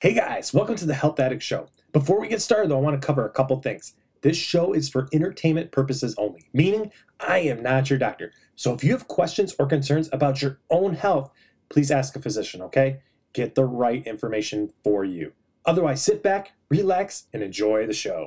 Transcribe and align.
Hey 0.00 0.14
guys, 0.14 0.54
welcome 0.54 0.76
to 0.76 0.86
the 0.86 0.94
Health 0.94 1.20
Addict 1.20 1.42
Show. 1.42 1.66
Before 1.92 2.18
we 2.18 2.28
get 2.28 2.40
started, 2.40 2.70
though, 2.70 2.78
I 2.78 2.80
want 2.80 2.98
to 2.98 3.06
cover 3.06 3.26
a 3.26 3.30
couple 3.30 3.60
things. 3.60 3.92
This 4.22 4.38
show 4.38 4.72
is 4.72 4.88
for 4.88 5.10
entertainment 5.12 5.72
purposes 5.72 6.14
only, 6.16 6.48
meaning 6.54 6.90
I 7.20 7.40
am 7.40 7.62
not 7.62 7.90
your 7.90 7.98
doctor. 7.98 8.32
So 8.56 8.72
if 8.72 8.82
you 8.82 8.92
have 8.92 9.08
questions 9.08 9.54
or 9.58 9.66
concerns 9.66 10.08
about 10.10 10.40
your 10.40 10.58
own 10.70 10.94
health, 10.94 11.30
please 11.68 11.90
ask 11.90 12.16
a 12.16 12.22
physician, 12.22 12.62
okay? 12.62 13.02
Get 13.34 13.56
the 13.56 13.66
right 13.66 14.02
information 14.06 14.72
for 14.82 15.04
you. 15.04 15.32
Otherwise, 15.66 16.02
sit 16.02 16.22
back, 16.22 16.52
relax, 16.70 17.26
and 17.34 17.42
enjoy 17.42 17.86
the 17.86 17.92
show. 17.92 18.24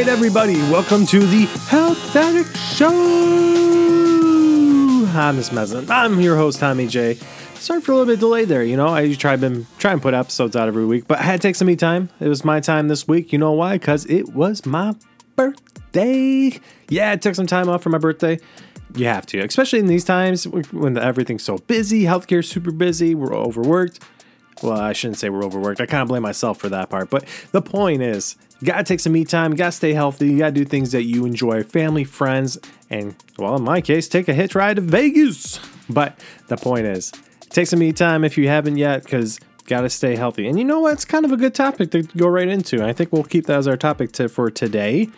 Right, 0.00 0.08
everybody, 0.08 0.54
welcome 0.70 1.04
to 1.04 1.20
the 1.20 1.44
Health 1.68 2.16
Addict 2.16 2.56
Show. 2.56 2.88
I'm 5.14 5.36
Miss 5.36 5.50
Meslin. 5.50 5.90
I'm 5.90 6.18
your 6.22 6.36
host, 6.36 6.58
Tommy 6.58 6.86
J. 6.86 7.18
Sorry 7.56 7.82
for 7.82 7.92
a 7.92 7.96
little 7.96 8.10
bit 8.10 8.18
delayed 8.18 8.48
there. 8.48 8.64
You 8.64 8.78
know, 8.78 8.88
I 8.88 9.12
try 9.12 9.36
been 9.36 9.66
try 9.76 9.92
and 9.92 10.00
put 10.00 10.14
episodes 10.14 10.56
out 10.56 10.68
every 10.68 10.86
week, 10.86 11.06
but 11.06 11.18
I 11.18 11.24
had 11.24 11.42
to 11.42 11.48
take 11.48 11.54
some 11.54 11.66
me 11.66 11.76
time. 11.76 12.08
It 12.18 12.28
was 12.28 12.46
my 12.46 12.60
time 12.60 12.88
this 12.88 13.06
week. 13.06 13.30
You 13.30 13.38
know 13.38 13.52
why? 13.52 13.74
Because 13.74 14.06
it 14.06 14.32
was 14.32 14.64
my 14.64 14.94
birthday. 15.36 16.58
Yeah, 16.88 17.10
I 17.10 17.16
took 17.16 17.34
some 17.34 17.46
time 17.46 17.68
off 17.68 17.82
for 17.82 17.90
my 17.90 17.98
birthday. 17.98 18.38
You 18.94 19.04
have 19.04 19.26
to, 19.26 19.40
especially 19.40 19.80
in 19.80 19.86
these 19.86 20.04
times 20.04 20.48
when 20.48 20.96
everything's 20.96 21.42
so 21.42 21.58
busy. 21.58 22.04
Healthcare's 22.04 22.48
super 22.48 22.70
busy. 22.70 23.14
We're 23.14 23.36
overworked. 23.36 24.00
Well, 24.62 24.78
I 24.78 24.92
shouldn't 24.92 25.18
say 25.18 25.30
we're 25.30 25.44
overworked. 25.44 25.80
I 25.80 25.86
kind 25.86 26.02
of 26.02 26.08
blame 26.08 26.22
myself 26.22 26.58
for 26.58 26.68
that 26.68 26.90
part. 26.90 27.08
But 27.10 27.24
the 27.52 27.62
point 27.62 28.02
is, 28.02 28.36
you 28.60 28.66
gotta 28.66 28.84
take 28.84 29.00
some 29.00 29.12
me 29.12 29.24
time, 29.24 29.52
you 29.52 29.56
gotta 29.56 29.72
stay 29.72 29.94
healthy, 29.94 30.28
you 30.30 30.38
gotta 30.38 30.52
do 30.52 30.64
things 30.64 30.92
that 30.92 31.04
you 31.04 31.24
enjoy, 31.24 31.62
family, 31.62 32.04
friends, 32.04 32.58
and, 32.90 33.14
well, 33.38 33.56
in 33.56 33.62
my 33.62 33.80
case, 33.80 34.06
take 34.06 34.28
a 34.28 34.34
hitch 34.34 34.54
ride 34.54 34.76
to 34.76 34.82
Vegas. 34.82 35.58
But 35.88 36.18
the 36.48 36.56
point 36.56 36.86
is, 36.86 37.10
take 37.48 37.68
some 37.68 37.78
me 37.78 37.92
time 37.92 38.22
if 38.22 38.36
you 38.36 38.48
haven't 38.48 38.76
yet, 38.76 39.04
because 39.04 39.40
gotta 39.66 39.88
stay 39.88 40.16
healthy. 40.16 40.46
And 40.46 40.58
you 40.58 40.64
know 40.64 40.80
what? 40.80 40.94
It's 40.94 41.04
kind 41.04 41.24
of 41.24 41.32
a 41.32 41.36
good 41.36 41.54
topic 41.54 41.90
to 41.92 42.02
go 42.02 42.28
right 42.28 42.48
into. 42.48 42.84
I 42.84 42.92
think 42.92 43.12
we'll 43.12 43.24
keep 43.24 43.46
that 43.46 43.56
as 43.56 43.68
our 43.68 43.76
topic 43.76 44.12
to, 44.12 44.28
for 44.28 44.50
today. 44.50 45.08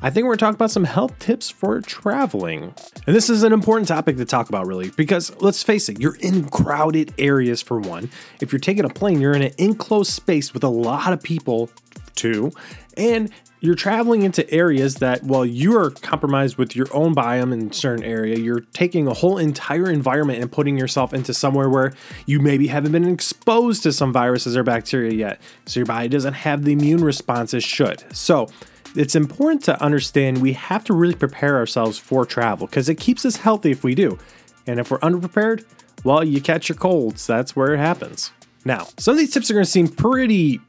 I 0.00 0.10
think 0.10 0.26
we're 0.26 0.36
talking 0.36 0.54
about 0.54 0.70
some 0.70 0.84
health 0.84 1.18
tips 1.18 1.50
for 1.50 1.80
traveling. 1.80 2.72
And 3.06 3.16
this 3.16 3.28
is 3.28 3.42
an 3.42 3.52
important 3.52 3.88
topic 3.88 4.16
to 4.18 4.24
talk 4.24 4.48
about, 4.48 4.66
really, 4.66 4.90
because 4.90 5.34
let's 5.40 5.64
face 5.64 5.88
it, 5.88 6.00
you're 6.00 6.14
in 6.16 6.48
crowded 6.48 7.12
areas 7.18 7.62
for 7.62 7.80
one. 7.80 8.08
If 8.40 8.52
you're 8.52 8.60
taking 8.60 8.84
a 8.84 8.88
plane, 8.88 9.20
you're 9.20 9.34
in 9.34 9.42
an 9.42 9.52
enclosed 9.58 10.12
space 10.12 10.54
with 10.54 10.62
a 10.62 10.68
lot 10.68 11.12
of 11.12 11.20
people, 11.20 11.68
too. 12.14 12.52
And 12.96 13.32
you're 13.58 13.74
traveling 13.74 14.22
into 14.22 14.48
areas 14.52 14.96
that, 14.96 15.24
while 15.24 15.44
you 15.44 15.76
are 15.76 15.90
compromised 15.90 16.58
with 16.58 16.76
your 16.76 16.86
own 16.94 17.12
biome 17.12 17.52
in 17.52 17.70
a 17.70 17.74
certain 17.74 18.04
area, 18.04 18.38
you're 18.38 18.60
taking 18.72 19.08
a 19.08 19.14
whole 19.14 19.36
entire 19.36 19.90
environment 19.90 20.40
and 20.40 20.52
putting 20.52 20.78
yourself 20.78 21.12
into 21.12 21.34
somewhere 21.34 21.68
where 21.68 21.92
you 22.24 22.38
maybe 22.38 22.68
haven't 22.68 22.92
been 22.92 23.08
exposed 23.08 23.82
to 23.82 23.92
some 23.92 24.12
viruses 24.12 24.56
or 24.56 24.62
bacteria 24.62 25.12
yet. 25.12 25.40
So 25.66 25.80
your 25.80 25.86
body 25.86 26.08
doesn't 26.08 26.34
have 26.34 26.64
the 26.64 26.72
immune 26.72 27.02
response 27.02 27.52
it 27.52 27.64
should. 27.64 28.04
So, 28.14 28.48
it's 28.96 29.14
important 29.14 29.64
to 29.64 29.80
understand 29.82 30.40
we 30.40 30.52
have 30.54 30.84
to 30.84 30.94
really 30.94 31.14
prepare 31.14 31.56
ourselves 31.56 31.98
for 31.98 32.24
travel 32.24 32.66
because 32.66 32.88
it 32.88 32.96
keeps 32.96 33.24
us 33.24 33.36
healthy 33.36 33.70
if 33.70 33.84
we 33.84 33.94
do. 33.94 34.18
And 34.66 34.78
if 34.78 34.90
we're 34.90 34.98
underprepared, 35.00 35.64
well, 36.04 36.22
you 36.22 36.40
catch 36.40 36.68
your 36.68 36.76
colds. 36.76 37.26
That's 37.26 37.56
where 37.56 37.74
it 37.74 37.78
happens. 37.78 38.32
Now, 38.64 38.86
some 38.98 39.12
of 39.12 39.18
these 39.18 39.32
tips 39.32 39.50
are 39.50 39.54
going 39.54 39.64
to 39.64 39.70
seem 39.70 39.88
pretty 39.88 40.60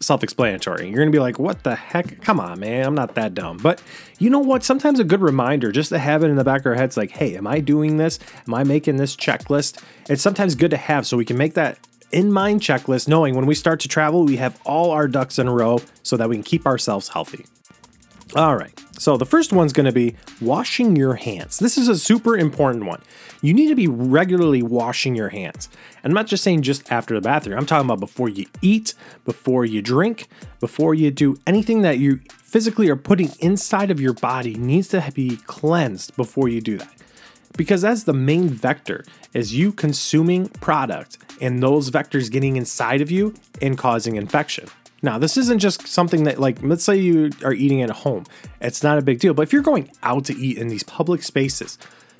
self 0.00 0.22
explanatory. 0.22 0.86
You're 0.86 0.98
going 0.98 1.08
to 1.08 1.16
be 1.16 1.18
like, 1.18 1.38
what 1.38 1.64
the 1.64 1.74
heck? 1.74 2.20
Come 2.20 2.38
on, 2.40 2.60
man. 2.60 2.86
I'm 2.86 2.94
not 2.94 3.14
that 3.14 3.34
dumb. 3.34 3.56
But 3.58 3.82
you 4.18 4.30
know 4.30 4.38
what? 4.38 4.62
Sometimes 4.62 5.00
a 5.00 5.04
good 5.04 5.20
reminder 5.20 5.72
just 5.72 5.88
to 5.90 5.98
have 5.98 6.22
it 6.22 6.28
in 6.28 6.36
the 6.36 6.44
back 6.44 6.60
of 6.60 6.66
our 6.66 6.74
heads 6.74 6.96
like, 6.96 7.10
hey, 7.10 7.36
am 7.36 7.46
I 7.46 7.60
doing 7.60 7.96
this? 7.96 8.18
Am 8.46 8.54
I 8.54 8.64
making 8.64 8.96
this 8.96 9.16
checklist? 9.16 9.82
It's 10.08 10.22
sometimes 10.22 10.54
good 10.54 10.70
to 10.70 10.76
have 10.76 11.06
so 11.06 11.16
we 11.16 11.24
can 11.24 11.36
make 11.36 11.54
that 11.54 11.78
in 12.12 12.32
mind 12.32 12.60
checklist, 12.60 13.08
knowing 13.08 13.34
when 13.34 13.46
we 13.46 13.54
start 13.54 13.80
to 13.80 13.88
travel, 13.88 14.24
we 14.24 14.36
have 14.36 14.60
all 14.64 14.90
our 14.90 15.08
ducks 15.08 15.38
in 15.38 15.48
a 15.48 15.52
row 15.52 15.80
so 16.02 16.16
that 16.16 16.28
we 16.28 16.36
can 16.36 16.42
keep 16.42 16.66
ourselves 16.66 17.08
healthy. 17.08 17.46
All 18.36 18.56
right, 18.56 18.78
so 18.98 19.16
the 19.16 19.24
first 19.24 19.52
one's 19.52 19.72
gonna 19.72 19.92
be 19.92 20.14
washing 20.40 20.96
your 20.96 21.14
hands. 21.14 21.58
This 21.58 21.78
is 21.78 21.88
a 21.88 21.96
super 21.96 22.36
important 22.36 22.84
one. 22.84 23.00
You 23.40 23.54
need 23.54 23.68
to 23.68 23.74
be 23.74 23.88
regularly 23.88 24.62
washing 24.62 25.14
your 25.14 25.30
hands. 25.30 25.68
And 26.02 26.10
I'm 26.10 26.14
not 26.14 26.26
just 26.26 26.44
saying 26.44 26.62
just 26.62 26.90
after 26.92 27.14
the 27.14 27.20
bathroom, 27.20 27.58
I'm 27.58 27.66
talking 27.66 27.86
about 27.86 28.00
before 28.00 28.28
you 28.28 28.46
eat, 28.60 28.94
before 29.24 29.64
you 29.64 29.80
drink, 29.80 30.28
before 30.60 30.94
you 30.94 31.10
do 31.10 31.38
anything 31.46 31.82
that 31.82 31.98
you 31.98 32.20
physically 32.28 32.90
are 32.90 32.96
putting 32.96 33.30
inside 33.40 33.90
of 33.90 34.00
your 34.00 34.12
body 34.12 34.54
needs 34.54 34.88
to 34.88 35.10
be 35.14 35.36
cleansed 35.46 36.14
before 36.16 36.48
you 36.48 36.60
do 36.60 36.76
that 36.78 36.97
because 37.58 37.82
that's 37.82 38.04
the 38.04 38.14
main 38.14 38.48
vector 38.48 39.04
is 39.34 39.54
you 39.54 39.72
consuming 39.72 40.48
product 40.48 41.18
and 41.42 41.62
those 41.62 41.90
vectors 41.90 42.30
getting 42.30 42.56
inside 42.56 43.02
of 43.02 43.10
you 43.10 43.34
and 43.60 43.76
causing 43.76 44.16
infection. 44.16 44.66
Now, 45.02 45.18
this 45.18 45.36
isn't 45.36 45.58
just 45.58 45.86
something 45.86 46.24
that, 46.24 46.40
like, 46.40 46.62
let's 46.62 46.82
say 46.82 46.96
you 46.96 47.30
are 47.44 47.52
eating 47.52 47.82
at 47.82 47.90
home. 47.90 48.24
It's 48.60 48.82
not 48.82 48.98
a 48.98 49.02
big 49.02 49.20
deal. 49.20 49.34
But 49.34 49.42
if 49.42 49.52
you're 49.52 49.62
going 49.62 49.90
out 50.02 50.24
to 50.26 50.36
eat 50.36 50.56
in 50.56 50.68
these 50.68 50.82
public 50.82 51.22
spaces, 51.22 51.78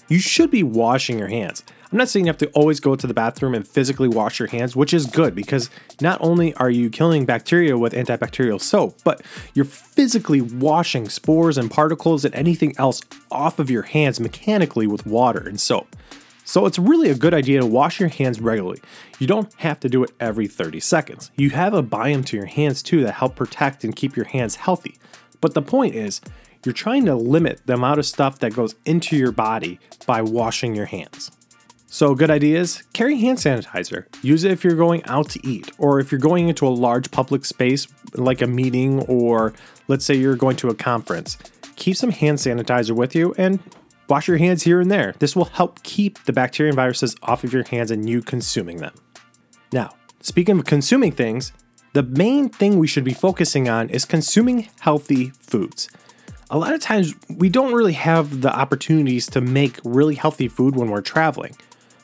you 0.08 0.18
should 0.18 0.50
be 0.50 0.62
washing 0.62 1.18
your 1.18 1.28
hands. 1.28 1.64
I'm 1.90 1.96
not 1.96 2.08
saying 2.10 2.26
you 2.26 2.30
have 2.30 2.38
to 2.38 2.50
always 2.50 2.80
go 2.80 2.96
to 2.96 3.06
the 3.06 3.14
bathroom 3.14 3.54
and 3.54 3.66
physically 3.66 4.08
wash 4.08 4.38
your 4.38 4.48
hands, 4.48 4.76
which 4.76 4.92
is 4.92 5.06
good 5.06 5.34
because 5.34 5.70
not 6.02 6.18
only 6.20 6.52
are 6.54 6.68
you 6.68 6.90
killing 6.90 7.24
bacteria 7.24 7.78
with 7.78 7.94
antibacterial 7.94 8.60
soap, 8.60 8.98
but 9.04 9.22
you're 9.54 9.64
physically 9.64 10.42
washing 10.42 11.08
spores 11.08 11.56
and 11.56 11.70
particles 11.70 12.26
and 12.26 12.34
anything 12.34 12.74
else 12.76 13.00
off 13.30 13.58
of 13.58 13.70
your 13.70 13.84
hands 13.84 14.20
mechanically 14.20 14.86
with 14.86 15.06
water 15.06 15.48
and 15.48 15.58
soap. 15.58 15.96
So 16.44 16.66
it's 16.66 16.78
really 16.78 17.08
a 17.08 17.14
good 17.14 17.32
idea 17.32 17.60
to 17.60 17.66
wash 17.66 18.00
your 18.00 18.10
hands 18.10 18.38
regularly. 18.38 18.80
You 19.18 19.26
don't 19.26 19.52
have 19.54 19.80
to 19.80 19.88
do 19.88 20.04
it 20.04 20.10
every 20.20 20.46
30 20.46 20.80
seconds. 20.80 21.30
You 21.36 21.50
have 21.50 21.72
a 21.72 21.82
biome 21.82 22.24
to 22.26 22.36
your 22.36 22.46
hands 22.46 22.82
too 22.82 23.02
that 23.04 23.14
help 23.14 23.34
protect 23.34 23.82
and 23.82 23.96
keep 23.96 24.14
your 24.14 24.26
hands 24.26 24.56
healthy. 24.56 24.96
But 25.40 25.54
the 25.54 25.62
point 25.62 25.94
is, 25.94 26.20
you're 26.64 26.72
trying 26.74 27.06
to 27.06 27.14
limit 27.14 27.62
the 27.64 27.74
amount 27.74 27.98
of 27.98 28.06
stuff 28.06 28.40
that 28.40 28.54
goes 28.54 28.74
into 28.84 29.16
your 29.16 29.32
body 29.32 29.78
by 30.06 30.20
washing 30.20 30.74
your 30.74 30.86
hands. 30.86 31.30
So, 31.90 32.14
good 32.14 32.30
ideas 32.30 32.82
carry 32.92 33.16
hand 33.18 33.38
sanitizer. 33.38 34.04
Use 34.22 34.44
it 34.44 34.50
if 34.50 34.62
you're 34.62 34.76
going 34.76 35.02
out 35.06 35.30
to 35.30 35.46
eat, 35.46 35.72
or 35.78 36.00
if 36.00 36.12
you're 36.12 36.20
going 36.20 36.50
into 36.50 36.66
a 36.66 36.68
large 36.68 37.10
public 37.10 37.46
space 37.46 37.88
like 38.12 38.42
a 38.42 38.46
meeting, 38.46 39.00
or 39.06 39.54
let's 39.88 40.04
say 40.04 40.14
you're 40.14 40.36
going 40.36 40.56
to 40.56 40.68
a 40.68 40.74
conference. 40.74 41.38
Keep 41.76 41.96
some 41.96 42.10
hand 42.10 42.38
sanitizer 42.38 42.94
with 42.94 43.14
you 43.14 43.34
and 43.38 43.58
wash 44.06 44.28
your 44.28 44.36
hands 44.36 44.64
here 44.64 44.82
and 44.82 44.90
there. 44.90 45.14
This 45.18 45.34
will 45.34 45.46
help 45.46 45.82
keep 45.82 46.22
the 46.24 46.32
bacteria 46.32 46.70
and 46.70 46.76
viruses 46.76 47.16
off 47.22 47.42
of 47.42 47.54
your 47.54 47.64
hands 47.64 47.90
and 47.90 48.08
you 48.08 48.20
consuming 48.20 48.76
them. 48.78 48.94
Now, 49.72 49.96
speaking 50.20 50.58
of 50.58 50.66
consuming 50.66 51.12
things, 51.12 51.54
the 51.94 52.02
main 52.02 52.50
thing 52.50 52.78
we 52.78 52.86
should 52.86 53.04
be 53.04 53.14
focusing 53.14 53.66
on 53.66 53.88
is 53.88 54.04
consuming 54.04 54.68
healthy 54.80 55.30
foods. 55.40 55.88
A 56.50 56.58
lot 56.58 56.74
of 56.74 56.80
times, 56.82 57.14
we 57.30 57.48
don't 57.48 57.72
really 57.72 57.92
have 57.94 58.42
the 58.42 58.54
opportunities 58.54 59.26
to 59.28 59.40
make 59.40 59.78
really 59.84 60.16
healthy 60.16 60.48
food 60.48 60.76
when 60.76 60.90
we're 60.90 61.00
traveling 61.00 61.56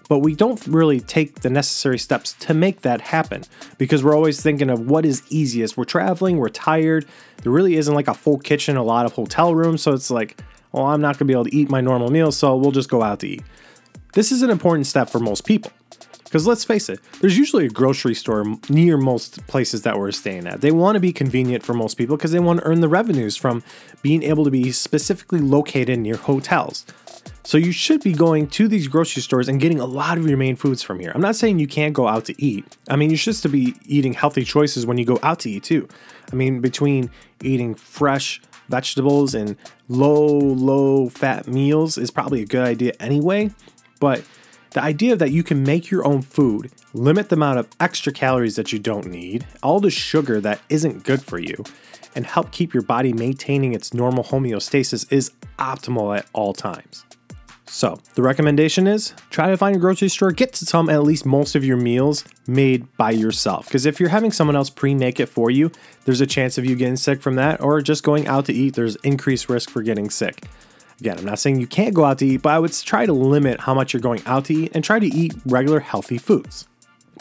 but 0.08 0.18
we 0.18 0.34
don't 0.34 0.64
really 0.66 1.00
take 1.00 1.40
the 1.40 1.50
necessary 1.50 1.98
steps 1.98 2.34
to 2.40 2.54
make 2.54 2.82
that 2.82 3.00
happen 3.00 3.42
because 3.78 4.02
we're 4.04 4.14
always 4.14 4.40
thinking 4.40 4.70
of 4.70 4.88
what 4.88 5.04
is 5.04 5.22
easiest. 5.30 5.76
We're 5.76 5.84
traveling, 5.84 6.38
we're 6.38 6.48
tired. 6.48 7.06
There 7.42 7.52
really 7.52 7.76
isn't 7.76 7.94
like 7.94 8.08
a 8.08 8.14
full 8.14 8.38
kitchen, 8.38 8.76
a 8.76 8.82
lot 8.82 9.06
of 9.06 9.12
hotel 9.12 9.54
rooms, 9.54 9.82
so 9.82 9.92
it's 9.92 10.10
like, 10.10 10.40
well, 10.72 10.86
I'm 10.86 11.00
not 11.00 11.18
gonna 11.18 11.28
be 11.28 11.34
able 11.34 11.44
to 11.44 11.54
eat 11.54 11.70
my 11.70 11.80
normal 11.80 12.10
meal, 12.10 12.32
so 12.32 12.56
we'll 12.56 12.72
just 12.72 12.88
go 12.88 13.02
out 13.02 13.20
to 13.20 13.28
eat. 13.28 13.42
This 14.14 14.30
is 14.30 14.42
an 14.42 14.50
important 14.50 14.86
step 14.86 15.10
for 15.10 15.18
most 15.18 15.44
people. 15.44 15.72
Because 16.34 16.48
let's 16.48 16.64
face 16.64 16.88
it, 16.88 16.98
there's 17.20 17.38
usually 17.38 17.66
a 17.66 17.68
grocery 17.68 18.12
store 18.16 18.44
near 18.68 18.96
most 18.96 19.46
places 19.46 19.82
that 19.82 19.96
we're 19.96 20.10
staying 20.10 20.48
at. 20.48 20.62
They 20.62 20.72
want 20.72 20.96
to 20.96 21.00
be 21.00 21.12
convenient 21.12 21.62
for 21.62 21.74
most 21.74 21.94
people 21.94 22.16
because 22.16 22.32
they 22.32 22.40
want 22.40 22.58
to 22.58 22.66
earn 22.66 22.80
the 22.80 22.88
revenues 22.88 23.36
from 23.36 23.62
being 24.02 24.24
able 24.24 24.42
to 24.42 24.50
be 24.50 24.72
specifically 24.72 25.38
located 25.38 26.00
near 26.00 26.16
hotels. 26.16 26.86
So 27.44 27.56
you 27.56 27.70
should 27.70 28.02
be 28.02 28.12
going 28.12 28.48
to 28.48 28.66
these 28.66 28.88
grocery 28.88 29.22
stores 29.22 29.48
and 29.48 29.60
getting 29.60 29.78
a 29.78 29.84
lot 29.84 30.18
of 30.18 30.26
your 30.26 30.36
main 30.36 30.56
foods 30.56 30.82
from 30.82 30.98
here. 30.98 31.12
I'm 31.14 31.20
not 31.20 31.36
saying 31.36 31.60
you 31.60 31.68
can't 31.68 31.94
go 31.94 32.08
out 32.08 32.24
to 32.24 32.34
eat. 32.42 32.64
I 32.90 32.96
mean, 32.96 33.10
you 33.10 33.16
should 33.16 33.36
still 33.36 33.52
be 33.52 33.76
eating 33.86 34.14
healthy 34.14 34.42
choices 34.42 34.84
when 34.84 34.98
you 34.98 35.04
go 35.04 35.20
out 35.22 35.38
to 35.40 35.50
eat 35.50 35.62
too. 35.62 35.86
I 36.32 36.34
mean, 36.34 36.60
between 36.60 37.10
eating 37.44 37.76
fresh 37.76 38.42
vegetables 38.68 39.36
and 39.36 39.56
low, 39.88 40.26
low 40.26 41.08
fat 41.10 41.46
meals 41.46 41.96
is 41.96 42.10
probably 42.10 42.42
a 42.42 42.46
good 42.46 42.66
idea 42.66 42.92
anyway. 42.98 43.52
But 44.00 44.24
the 44.74 44.82
idea 44.82 45.14
that 45.14 45.30
you 45.30 45.42
can 45.42 45.62
make 45.62 45.90
your 45.90 46.04
own 46.04 46.20
food, 46.20 46.70
limit 46.92 47.28
the 47.28 47.36
amount 47.36 47.60
of 47.60 47.68
extra 47.78 48.12
calories 48.12 48.56
that 48.56 48.72
you 48.72 48.78
don't 48.78 49.06
need, 49.06 49.46
all 49.62 49.78
the 49.80 49.90
sugar 49.90 50.40
that 50.40 50.60
isn't 50.68 51.04
good 51.04 51.22
for 51.22 51.38
you, 51.38 51.64
and 52.16 52.26
help 52.26 52.50
keep 52.50 52.74
your 52.74 52.82
body 52.82 53.12
maintaining 53.12 53.72
its 53.72 53.94
normal 53.94 54.24
homeostasis 54.24 55.10
is 55.12 55.30
optimal 55.58 56.18
at 56.18 56.26
all 56.32 56.52
times. 56.52 57.04
So, 57.66 58.00
the 58.14 58.22
recommendation 58.22 58.86
is 58.86 59.14
try 59.30 59.48
to 59.48 59.56
find 59.56 59.74
a 59.74 59.78
grocery 59.78 60.08
store, 60.08 60.32
get 60.32 60.54
some 60.54 60.90
at 60.90 61.02
least 61.02 61.24
most 61.24 61.54
of 61.54 61.64
your 61.64 61.76
meals 61.76 62.24
made 62.46 62.94
by 62.96 63.10
yourself. 63.12 63.66
Because 63.66 63.86
if 63.86 63.98
you're 63.98 64.10
having 64.10 64.32
someone 64.32 64.54
else 64.56 64.70
pre 64.70 64.94
make 64.94 65.18
it 65.18 65.28
for 65.28 65.50
you, 65.50 65.70
there's 66.04 66.20
a 66.20 66.26
chance 66.26 66.58
of 66.58 66.64
you 66.64 66.74
getting 66.76 66.96
sick 66.96 67.22
from 67.22 67.36
that, 67.36 67.60
or 67.60 67.80
just 67.80 68.02
going 68.02 68.26
out 68.26 68.46
to 68.46 68.52
eat, 68.52 68.74
there's 68.74 68.96
increased 68.96 69.48
risk 69.48 69.70
for 69.70 69.82
getting 69.82 70.10
sick. 70.10 70.46
Again, 71.00 71.18
I'm 71.18 71.24
not 71.24 71.38
saying 71.38 71.60
you 71.60 71.66
can't 71.66 71.94
go 71.94 72.04
out 72.04 72.18
to 72.18 72.26
eat, 72.26 72.42
but 72.42 72.50
I 72.50 72.58
would 72.58 72.72
try 72.72 73.06
to 73.06 73.12
limit 73.12 73.60
how 73.60 73.74
much 73.74 73.92
you're 73.92 74.00
going 74.00 74.22
out 74.26 74.46
to 74.46 74.54
eat 74.54 74.72
and 74.74 74.84
try 74.84 74.98
to 74.98 75.06
eat 75.06 75.34
regular 75.44 75.80
healthy 75.80 76.18
foods. 76.18 76.68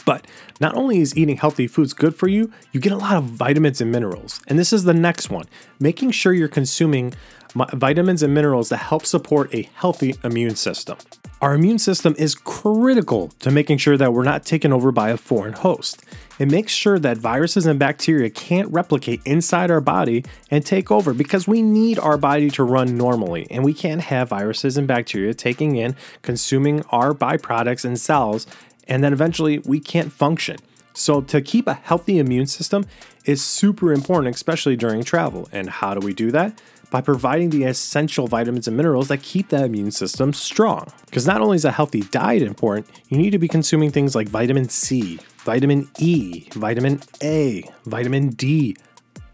But 0.04 0.26
not 0.60 0.74
only 0.74 1.00
is 1.00 1.16
eating 1.16 1.36
healthy 1.36 1.66
foods 1.66 1.92
good 1.92 2.14
for 2.14 2.28
you, 2.28 2.52
you 2.72 2.80
get 2.80 2.92
a 2.92 2.96
lot 2.96 3.16
of 3.16 3.24
vitamins 3.24 3.80
and 3.80 3.90
minerals. 3.90 4.40
And 4.46 4.58
this 4.58 4.72
is 4.72 4.84
the 4.84 4.94
next 4.94 5.30
one 5.30 5.46
making 5.80 6.10
sure 6.10 6.32
you're 6.32 6.48
consuming 6.48 7.14
vitamins 7.54 8.22
and 8.22 8.34
minerals 8.34 8.68
that 8.68 8.78
help 8.78 9.06
support 9.06 9.54
a 9.54 9.68
healthy 9.74 10.14
immune 10.24 10.56
system. 10.56 10.96
Our 11.40 11.54
immune 11.54 11.78
system 11.78 12.14
is 12.16 12.34
critical 12.34 13.28
to 13.40 13.50
making 13.50 13.78
sure 13.78 13.96
that 13.96 14.12
we're 14.12 14.24
not 14.24 14.46
taken 14.46 14.72
over 14.72 14.90
by 14.90 15.10
a 15.10 15.16
foreign 15.16 15.52
host. 15.52 16.02
It 16.38 16.50
makes 16.50 16.72
sure 16.72 16.98
that 16.98 17.18
viruses 17.18 17.66
and 17.66 17.78
bacteria 17.78 18.30
can't 18.30 18.72
replicate 18.72 19.20
inside 19.24 19.70
our 19.70 19.80
body 19.80 20.24
and 20.50 20.64
take 20.64 20.90
over 20.90 21.12
because 21.12 21.46
we 21.46 21.60
need 21.60 21.98
our 21.98 22.16
body 22.16 22.50
to 22.52 22.64
run 22.64 22.96
normally 22.96 23.46
and 23.50 23.62
we 23.62 23.74
can't 23.74 24.00
have 24.00 24.30
viruses 24.30 24.76
and 24.76 24.88
bacteria 24.88 25.34
taking 25.34 25.76
in, 25.76 25.96
consuming 26.22 26.82
our 26.90 27.12
byproducts 27.12 27.84
and 27.84 28.00
cells 28.00 28.46
and 28.88 29.04
then 29.04 29.12
eventually 29.12 29.58
we 29.60 29.80
can't 29.80 30.12
function. 30.12 30.56
So, 30.94 31.20
to 31.22 31.40
keep 31.40 31.66
a 31.66 31.74
healthy 31.74 32.18
immune 32.18 32.46
system 32.46 32.86
is 33.24 33.42
super 33.42 33.92
important, 33.92 34.34
especially 34.34 34.76
during 34.76 35.02
travel. 35.02 35.48
And 35.50 35.68
how 35.68 35.94
do 35.94 36.04
we 36.04 36.14
do 36.14 36.30
that? 36.30 36.60
By 36.94 37.00
providing 37.00 37.50
the 37.50 37.64
essential 37.64 38.28
vitamins 38.28 38.68
and 38.68 38.76
minerals 38.76 39.08
that 39.08 39.20
keep 39.20 39.48
that 39.48 39.64
immune 39.64 39.90
system 39.90 40.32
strong. 40.32 40.92
Because 41.06 41.26
not 41.26 41.40
only 41.40 41.56
is 41.56 41.64
a 41.64 41.72
healthy 41.72 42.02
diet 42.02 42.42
important, 42.42 42.86
you 43.08 43.18
need 43.18 43.30
to 43.30 43.38
be 43.40 43.48
consuming 43.48 43.90
things 43.90 44.14
like 44.14 44.28
vitamin 44.28 44.68
C, 44.68 45.18
vitamin 45.38 45.90
E, 45.98 46.46
vitamin 46.52 47.00
A, 47.20 47.64
vitamin 47.84 48.28
D, 48.28 48.76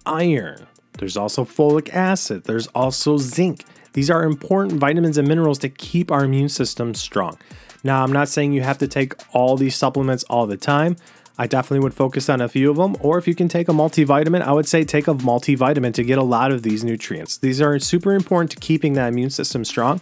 iron. 0.07 0.69
There's 0.97 1.19
also 1.19 1.45
folic 1.45 1.93
acid, 1.93 2.45
there's 2.45 2.69
also 2.69 3.19
zinc. 3.19 3.67
These 3.93 4.11
are 4.11 4.25
important 4.25 4.81
vitamins 4.81 5.19
and 5.19 5.29
minerals 5.29 5.59
to 5.59 5.69
keep 5.69 6.11
our 6.11 6.25
immune 6.25 6.49
system 6.49 6.95
strong. 6.95 7.37
Now, 7.85 8.03
I'm 8.03 8.13
not 8.13 8.31
saying 8.31 8.55
you 8.55 8.63
have 8.63 8.79
to 8.79 8.89
take 8.89 9.13
all 9.35 9.59
these 9.59 9.77
supplements 9.77 10.25
all 10.31 10.47
the 10.47 10.57
time. 10.57 10.97
I 11.39 11.47
definitely 11.47 11.83
would 11.85 11.95
focus 11.95 12.29
on 12.29 12.41
a 12.41 12.49
few 12.49 12.71
of 12.71 12.77
them. 12.77 12.97
Or 13.01 13.19
if 13.19 13.27
you 13.27 13.35
can 13.35 13.49
take 13.49 13.69
a 13.69 13.73
multivitamin, 13.73 14.43
I 14.43 14.53
would 14.53 14.69
say 14.69 14.85
take 14.85 15.09
a 15.09 15.15
multivitamin 15.15 15.95
to 15.95 16.03
get 16.03 16.19
a 16.19 16.23
lot 16.23 16.53
of 16.53 16.63
these 16.63 16.85
nutrients. 16.85 17.39
These 17.39 17.61
are 17.61 17.79
super 17.79 18.13
important 18.13 18.51
to 18.53 18.59
keeping 18.59 18.93
that 18.95 19.09
immune 19.09 19.31
system 19.31 19.65
strong. 19.65 20.01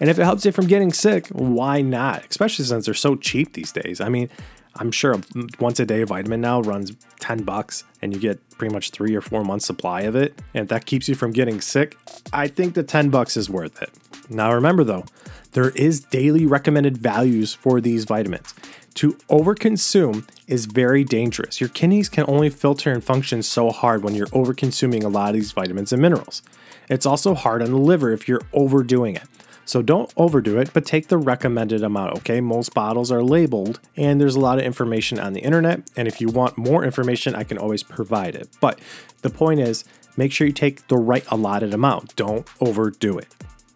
And 0.00 0.10
if 0.10 0.18
it 0.18 0.24
helps 0.24 0.44
you 0.44 0.52
from 0.52 0.66
getting 0.66 0.92
sick, 0.92 1.28
why 1.28 1.80
not? 1.80 2.24
Especially 2.28 2.64
since 2.64 2.86
they're 2.86 2.94
so 2.94 3.14
cheap 3.14 3.52
these 3.52 3.70
days. 3.70 4.00
I 4.00 4.08
mean, 4.08 4.28
I'm 4.76 4.90
sure 4.90 5.12
a 5.12 5.22
once 5.60 5.78
a 5.80 5.86
day 5.86 6.02
vitamin 6.02 6.40
now 6.40 6.60
runs 6.62 6.92
10 7.20 7.44
bucks 7.44 7.84
and 8.00 8.12
you 8.12 8.18
get 8.18 8.40
pretty 8.58 8.74
much 8.74 8.90
three 8.90 9.14
or 9.14 9.20
four 9.20 9.44
months 9.44 9.66
supply 9.66 10.02
of 10.02 10.16
it. 10.16 10.40
And 10.54 10.68
that 10.68 10.86
keeps 10.86 11.08
you 11.08 11.14
from 11.14 11.30
getting 11.32 11.60
sick. 11.60 11.96
I 12.32 12.48
think 12.48 12.74
the 12.74 12.82
10 12.82 13.10
bucks 13.10 13.36
is 13.36 13.50
worth 13.50 13.80
it. 13.82 13.90
Now 14.30 14.52
remember 14.52 14.82
though, 14.82 15.04
there 15.52 15.70
is 15.70 16.00
daily 16.00 16.46
recommended 16.46 16.98
values 16.98 17.54
for 17.54 17.80
these 17.80 18.04
vitamins. 18.04 18.54
To 18.94 19.14
overconsume 19.30 20.28
is 20.46 20.66
very 20.66 21.02
dangerous. 21.04 21.60
Your 21.60 21.70
kidneys 21.70 22.08
can 22.08 22.24
only 22.28 22.50
filter 22.50 22.92
and 22.92 23.02
function 23.02 23.42
so 23.42 23.70
hard 23.70 24.02
when 24.02 24.14
you're 24.14 24.26
overconsuming 24.28 25.02
a 25.02 25.08
lot 25.08 25.30
of 25.30 25.34
these 25.34 25.52
vitamins 25.52 25.92
and 25.92 26.02
minerals. 26.02 26.42
It's 26.90 27.06
also 27.06 27.34
hard 27.34 27.62
on 27.62 27.70
the 27.70 27.78
liver 27.78 28.12
if 28.12 28.28
you're 28.28 28.42
overdoing 28.52 29.16
it. 29.16 29.24
So 29.64 29.80
don't 29.80 30.12
overdo 30.16 30.58
it, 30.58 30.72
but 30.74 30.84
take 30.84 31.08
the 31.08 31.16
recommended 31.16 31.82
amount, 31.82 32.16
okay? 32.18 32.40
Most 32.40 32.74
bottles 32.74 33.12
are 33.12 33.22
labeled 33.22 33.78
and 33.96 34.20
there's 34.20 34.34
a 34.34 34.40
lot 34.40 34.58
of 34.58 34.64
information 34.64 35.18
on 35.18 35.32
the 35.32 35.40
internet. 35.40 35.88
And 35.96 36.08
if 36.08 36.20
you 36.20 36.28
want 36.28 36.58
more 36.58 36.84
information, 36.84 37.34
I 37.34 37.44
can 37.44 37.58
always 37.58 37.82
provide 37.82 38.34
it. 38.34 38.48
But 38.60 38.80
the 39.22 39.30
point 39.30 39.60
is, 39.60 39.84
make 40.16 40.32
sure 40.32 40.46
you 40.46 40.52
take 40.52 40.88
the 40.88 40.96
right 40.96 41.24
allotted 41.30 41.72
amount. 41.72 42.16
Don't 42.16 42.46
overdo 42.60 43.18
it. 43.18 43.28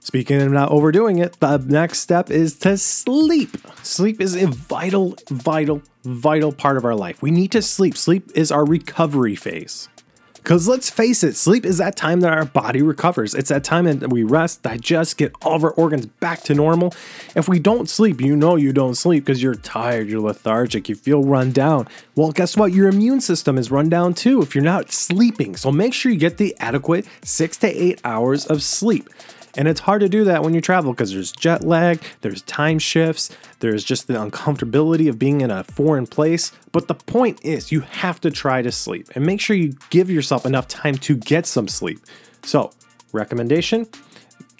Speaking 0.06 0.40
of 0.40 0.52
not 0.52 0.70
overdoing 0.70 1.18
it, 1.18 1.40
the 1.40 1.56
next 1.58 1.98
step 1.98 2.30
is 2.30 2.56
to 2.60 2.78
sleep. 2.78 3.56
Sleep 3.82 4.20
is 4.20 4.36
a 4.36 4.46
vital, 4.46 5.16
vital, 5.28 5.82
vital 6.04 6.52
part 6.52 6.76
of 6.76 6.84
our 6.84 6.94
life. 6.94 7.20
We 7.20 7.32
need 7.32 7.50
to 7.50 7.60
sleep. 7.60 7.96
Sleep 7.96 8.30
is 8.32 8.52
our 8.52 8.64
recovery 8.64 9.34
phase. 9.34 9.88
Because 10.34 10.68
let's 10.68 10.88
face 10.88 11.24
it, 11.24 11.34
sleep 11.34 11.66
is 11.66 11.78
that 11.78 11.96
time 11.96 12.20
that 12.20 12.32
our 12.32 12.44
body 12.44 12.82
recovers. 12.82 13.34
It's 13.34 13.48
that 13.48 13.64
time 13.64 13.86
that 13.86 14.08
we 14.08 14.22
rest, 14.22 14.62
digest, 14.62 15.16
get 15.16 15.32
all 15.42 15.56
of 15.56 15.64
our 15.64 15.72
organs 15.72 16.06
back 16.06 16.42
to 16.42 16.54
normal. 16.54 16.94
If 17.34 17.48
we 17.48 17.58
don't 17.58 17.90
sleep, 17.90 18.20
you 18.20 18.36
know 18.36 18.54
you 18.54 18.72
don't 18.72 18.94
sleep 18.94 19.24
because 19.24 19.42
you're 19.42 19.56
tired, 19.56 20.08
you're 20.08 20.20
lethargic, 20.20 20.88
you 20.88 20.94
feel 20.94 21.24
run 21.24 21.50
down. 21.50 21.88
Well, 22.14 22.30
guess 22.30 22.56
what? 22.56 22.72
Your 22.72 22.88
immune 22.88 23.20
system 23.20 23.58
is 23.58 23.72
run 23.72 23.88
down 23.88 24.14
too 24.14 24.40
if 24.40 24.54
you're 24.54 24.62
not 24.62 24.92
sleeping. 24.92 25.56
So 25.56 25.72
make 25.72 25.92
sure 25.92 26.12
you 26.12 26.18
get 26.18 26.36
the 26.36 26.54
adequate 26.60 27.08
six 27.24 27.56
to 27.56 27.66
eight 27.66 28.00
hours 28.04 28.46
of 28.46 28.62
sleep. 28.62 29.08
And 29.56 29.68
it's 29.68 29.80
hard 29.80 30.00
to 30.00 30.08
do 30.08 30.24
that 30.24 30.42
when 30.42 30.54
you 30.54 30.60
travel 30.60 30.92
because 30.92 31.12
there's 31.12 31.32
jet 31.32 31.64
lag, 31.64 32.02
there's 32.20 32.42
time 32.42 32.78
shifts, 32.78 33.34
there's 33.60 33.84
just 33.84 34.06
the 34.06 34.14
uncomfortability 34.14 35.08
of 35.08 35.18
being 35.18 35.40
in 35.40 35.50
a 35.50 35.64
foreign 35.64 36.06
place. 36.06 36.52
But 36.72 36.88
the 36.88 36.94
point 36.94 37.42
is, 37.42 37.72
you 37.72 37.80
have 37.80 38.20
to 38.20 38.30
try 38.30 38.60
to 38.62 38.70
sleep 38.70 39.08
and 39.14 39.24
make 39.24 39.40
sure 39.40 39.56
you 39.56 39.76
give 39.90 40.10
yourself 40.10 40.44
enough 40.44 40.68
time 40.68 40.96
to 40.98 41.16
get 41.16 41.46
some 41.46 41.68
sleep. 41.68 42.00
So, 42.42 42.72
recommendation 43.12 43.86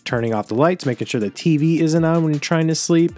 turning 0.07 0.33
off 0.33 0.47
the 0.49 0.55
lights, 0.55 0.87
making 0.87 1.09
sure 1.09 1.21
the 1.21 1.31
TV 1.31 1.81
isn't 1.81 2.05
on 2.05 2.23
when 2.23 2.33
you're 2.33 2.41
trying 2.41 2.69
to 2.69 2.75
sleep, 2.75 3.13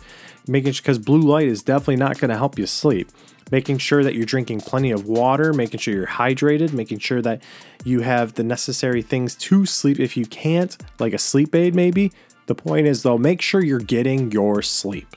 making 0.49 0.73
sure 0.73 0.83
because 0.83 0.99
blue 0.99 1.21
light 1.21 1.47
is 1.47 1.63
definitely 1.63 1.97
not 1.97 2.19
going 2.19 2.31
to 2.31 2.37
help 2.37 2.59
you 2.59 2.67
sleep 2.67 3.11
making 3.51 3.79
sure 3.79 4.03
that 4.05 4.15
you're 4.15 4.27
drinking 4.27 4.61
plenty 4.61 4.91
of 4.91 5.07
water, 5.07 5.53
making 5.53 5.81
sure 5.81 5.95
you're 5.95 6.07
hydrated, 6.07 6.73
making 6.73 6.99
sure 6.99 7.23
that 7.23 7.43
you 7.85 8.01
have 8.01 8.35
the 8.35 8.43
necessary 8.43 9.03
things 9.03 9.35
to 9.35 9.67
sleep 9.67 9.99
if 9.99 10.17
you 10.17 10.27
can't, 10.27 10.77
like 10.99 11.13
a 11.13 11.19
sleep 11.19 11.55
aid 11.55 11.75
maybe. 11.75 12.13
The 12.47 12.55
point 12.55 12.87
is, 12.87 13.03
though, 13.03 13.19
make 13.19 13.43
sure 13.43 13.63
you're 13.63 13.79
getting 13.79 14.33
your 14.33 14.63
sleep. 14.63 15.17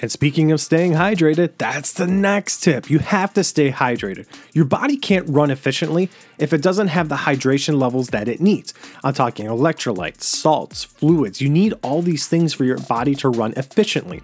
And 0.00 0.10
speaking 0.10 0.50
of 0.50 0.60
staying 0.60 0.92
hydrated, 0.92 1.56
that's 1.56 1.92
the 1.92 2.06
next 2.06 2.60
tip. 2.60 2.90
You 2.90 2.98
have 2.98 3.32
to 3.34 3.44
stay 3.44 3.70
hydrated. 3.70 4.26
Your 4.52 4.64
body 4.64 4.96
can't 4.96 5.28
run 5.28 5.50
efficiently 5.50 6.10
if 6.36 6.52
it 6.52 6.62
doesn't 6.62 6.88
have 6.88 7.08
the 7.08 7.14
hydration 7.14 7.80
levels 7.80 8.08
that 8.08 8.28
it 8.28 8.40
needs. 8.40 8.74
I'm 9.04 9.14
talking 9.14 9.46
electrolytes, 9.46 10.22
salts, 10.22 10.84
fluids. 10.84 11.40
You 11.40 11.48
need 11.48 11.74
all 11.82 12.02
these 12.02 12.26
things 12.26 12.52
for 12.52 12.64
your 12.64 12.78
body 12.78 13.14
to 13.16 13.28
run 13.28 13.54
efficiently. 13.56 14.20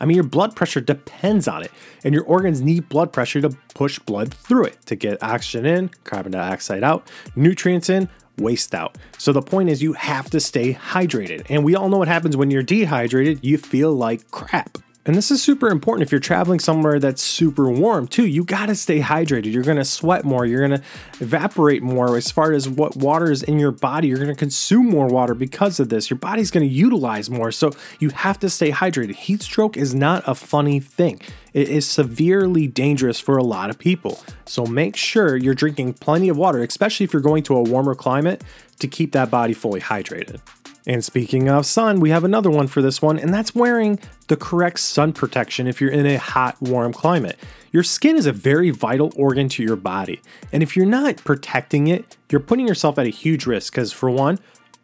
I 0.00 0.04
mean, 0.04 0.14
your 0.16 0.24
blood 0.24 0.56
pressure 0.56 0.80
depends 0.80 1.46
on 1.48 1.62
it, 1.62 1.70
and 2.04 2.14
your 2.14 2.24
organs 2.24 2.60
need 2.60 2.88
blood 2.88 3.12
pressure 3.12 3.40
to 3.40 3.50
push 3.74 3.98
blood 3.98 4.32
through 4.34 4.64
it 4.64 4.86
to 4.86 4.96
get 4.96 5.22
oxygen 5.22 5.66
in, 5.66 5.90
carbon 6.04 6.32
dioxide 6.32 6.82
out, 6.82 7.08
nutrients 7.36 7.88
in, 7.88 8.08
waste 8.38 8.74
out. 8.74 8.96
So 9.18 9.32
the 9.32 9.42
point 9.42 9.68
is, 9.68 9.82
you 9.82 9.92
have 9.92 10.30
to 10.30 10.40
stay 10.40 10.74
hydrated. 10.74 11.46
And 11.48 11.64
we 11.64 11.74
all 11.74 11.88
know 11.88 11.98
what 11.98 12.08
happens 12.08 12.36
when 12.36 12.50
you're 12.50 12.62
dehydrated, 12.62 13.44
you 13.44 13.58
feel 13.58 13.92
like 13.92 14.30
crap. 14.30 14.78
And 15.04 15.16
this 15.16 15.32
is 15.32 15.42
super 15.42 15.68
important 15.68 16.06
if 16.06 16.12
you're 16.12 16.20
traveling 16.20 16.60
somewhere 16.60 17.00
that's 17.00 17.22
super 17.22 17.68
warm 17.68 18.06
too. 18.06 18.24
You 18.24 18.44
got 18.44 18.66
to 18.66 18.76
stay 18.76 19.00
hydrated. 19.00 19.52
You're 19.52 19.64
going 19.64 19.78
to 19.78 19.84
sweat 19.84 20.24
more. 20.24 20.46
You're 20.46 20.66
going 20.66 20.80
to 20.80 20.86
evaporate 21.18 21.82
more 21.82 22.16
as 22.16 22.30
far 22.30 22.52
as 22.52 22.68
what 22.68 22.94
water 22.96 23.28
is 23.28 23.42
in 23.42 23.58
your 23.58 23.72
body. 23.72 24.06
You're 24.06 24.18
going 24.18 24.28
to 24.28 24.36
consume 24.36 24.88
more 24.88 25.08
water 25.08 25.34
because 25.34 25.80
of 25.80 25.88
this. 25.88 26.08
Your 26.08 26.18
body's 26.18 26.52
going 26.52 26.68
to 26.68 26.72
utilize 26.72 27.28
more. 27.28 27.50
So 27.50 27.72
you 27.98 28.10
have 28.10 28.38
to 28.40 28.48
stay 28.48 28.70
hydrated. 28.70 29.16
Heat 29.16 29.42
stroke 29.42 29.76
is 29.76 29.92
not 29.92 30.22
a 30.24 30.36
funny 30.36 30.78
thing. 30.78 31.20
It 31.52 31.68
is 31.68 31.84
severely 31.84 32.68
dangerous 32.68 33.18
for 33.18 33.36
a 33.36 33.42
lot 33.42 33.70
of 33.70 33.80
people. 33.80 34.20
So 34.44 34.66
make 34.66 34.94
sure 34.94 35.36
you're 35.36 35.54
drinking 35.54 35.94
plenty 35.94 36.28
of 36.28 36.36
water, 36.36 36.62
especially 36.62 37.04
if 37.04 37.12
you're 37.12 37.22
going 37.22 37.42
to 37.44 37.56
a 37.56 37.62
warmer 37.62 37.96
climate 37.96 38.44
to 38.78 38.86
keep 38.86 39.10
that 39.12 39.32
body 39.32 39.52
fully 39.52 39.80
hydrated. 39.80 40.40
And 40.86 41.04
speaking 41.04 41.48
of 41.48 41.64
sun, 41.64 42.00
we 42.00 42.10
have 42.10 42.24
another 42.24 42.50
one 42.50 42.66
for 42.66 42.82
this 42.82 43.00
one, 43.00 43.18
and 43.18 43.32
that's 43.32 43.54
wearing 43.54 44.00
the 44.26 44.36
correct 44.36 44.80
sun 44.80 45.12
protection 45.12 45.66
if 45.66 45.80
you're 45.80 45.90
in 45.90 46.06
a 46.06 46.18
hot, 46.18 46.60
warm 46.60 46.92
climate. 46.92 47.38
Your 47.70 47.84
skin 47.84 48.16
is 48.16 48.26
a 48.26 48.32
very 48.32 48.70
vital 48.70 49.12
organ 49.16 49.48
to 49.50 49.62
your 49.62 49.76
body, 49.76 50.20
and 50.52 50.62
if 50.62 50.76
you're 50.76 50.84
not 50.84 51.18
protecting 51.18 51.86
it, 51.86 52.16
you're 52.30 52.40
putting 52.40 52.66
yourself 52.66 52.98
at 52.98 53.06
a 53.06 53.10
huge 53.10 53.46
risk 53.46 53.72
because, 53.72 53.92
for 53.92 54.10
one, 54.10 54.38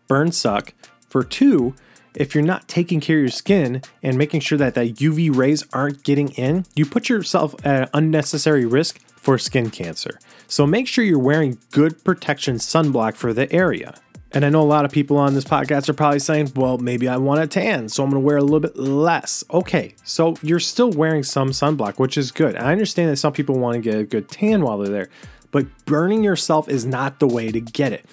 burns 0.07 0.37
suck. 0.37 0.73
For 1.09 1.25
two, 1.25 1.75
if 2.15 2.35
you're 2.35 2.45
not 2.45 2.69
taking 2.69 3.01
care 3.01 3.17
of 3.17 3.23
your 3.23 3.31
skin 3.31 3.83
and 4.03 4.17
making 4.17 4.41
sure 4.41 4.59
that 4.59 4.75
the 4.75 4.93
UV 4.93 5.35
rays 5.35 5.65
aren't 5.73 6.05
getting 6.05 6.31
in, 6.31 6.65
you 6.75 6.87
put 6.87 7.09
yourself 7.09 7.55
at 7.67 7.91
unnecessary 7.93 8.65
risk 8.65 9.01
for 9.17 9.39
skin 9.39 9.71
cancer. 9.71 10.19
So 10.47 10.67
make 10.67 10.87
sure 10.87 11.05
you're 11.05 11.19
wearing 11.19 11.59
good 11.71 12.03
protection 12.05 12.57
sunblock 12.57 13.15
for 13.17 13.33
the 13.33 13.53
area. 13.53 14.01
And 14.33 14.45
I 14.45 14.51
know 14.51 14.61
a 14.61 14.65
lot 14.65 14.85
of 14.85 14.93
people 14.93 15.17
on 15.17 15.33
this 15.35 15.45
podcast 15.45 15.89
are 15.89 15.95
probably 15.95 16.19
saying, 16.19 16.53
well, 16.55 16.77
maybe 16.77 17.09
I 17.09 17.17
want 17.17 17.41
a 17.41 17.47
tan, 17.47 17.89
so 17.89 18.05
I'm 18.05 18.11
going 18.11 18.21
to 18.23 18.27
wear 18.27 18.37
a 18.37 18.43
little 18.43 18.61
bit 18.61 18.77
less. 18.77 19.43
Okay, 19.51 19.95
so 20.05 20.37
you're 20.43 20.61
still 20.61 20.91
wearing 20.91 21.23
some 21.23 21.49
sunblock, 21.49 21.99
which 21.99 22.19
is 22.19 22.31
good. 22.31 22.55
I 22.55 22.73
understand 22.73 23.11
that 23.11 23.17
some 23.17 23.33
people 23.33 23.59
want 23.59 23.77
to 23.77 23.81
get 23.81 23.99
a 23.99 24.05
good 24.05 24.29
tan 24.29 24.63
while 24.63 24.77
they're 24.77 24.93
there, 24.93 25.09
but 25.51 25.67
burning 25.87 26.23
yourself 26.23 26.69
is 26.69 26.85
not 26.85 27.21
the 27.21 27.27
way 27.27 27.51
to 27.51 27.61
get 27.61 27.93
it. 27.95 28.05